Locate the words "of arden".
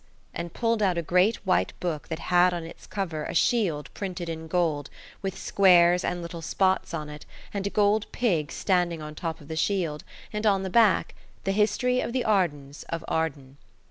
12.89-13.57